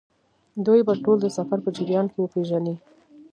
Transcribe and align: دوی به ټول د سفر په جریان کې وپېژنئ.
دوی 0.65 0.81
به 0.87 0.93
ټول 1.03 1.17
د 1.21 1.27
سفر 1.37 1.57
په 1.65 1.69
جریان 1.77 2.05
کې 2.11 2.17
وپېژنئ. 2.19 2.75